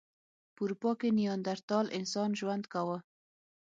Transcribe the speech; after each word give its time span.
په 0.55 0.59
اروپا 0.65 0.91
کې 0.99 1.09
نیاندرتال 1.19 1.85
انسان 1.97 2.29
ژوند 2.39 2.63
کاوه. 2.73 2.97